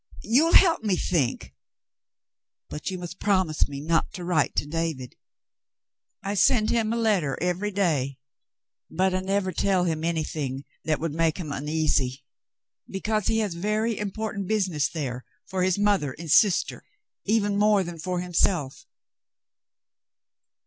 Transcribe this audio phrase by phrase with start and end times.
[0.23, 1.53] You'll help me think,
[2.71, 5.15] but you must promise me not to write to David.
[6.23, 8.17] I send him a letter every day,
[8.89, 12.23] but I never tell him anything that would make him uneasy,
[12.89, 16.31] because he 248 The Mountain Girl has very important business there for his mother and
[16.31, 16.83] sister,
[17.25, 18.87] even more than for himself.